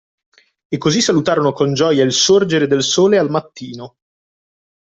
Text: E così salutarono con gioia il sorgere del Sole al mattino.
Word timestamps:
E 0.67 0.79
così 0.79 0.99
salutarono 0.99 1.53
con 1.53 1.75
gioia 1.75 2.03
il 2.03 2.11
sorgere 2.11 2.65
del 2.65 2.81
Sole 2.81 3.19
al 3.19 3.29
mattino. 3.29 3.97